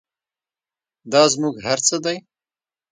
[1.11, 2.17] دا زموږ هر څه دی؟